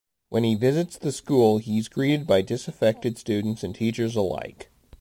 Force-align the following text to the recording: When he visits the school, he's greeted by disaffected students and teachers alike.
When 0.29 0.43
he 0.43 0.55
visits 0.55 0.97
the 0.97 1.11
school, 1.11 1.59
he's 1.59 1.87
greeted 1.87 2.25
by 2.25 2.41
disaffected 2.41 3.19
students 3.19 3.63
and 3.63 3.75
teachers 3.75 4.15
alike. 4.15 4.71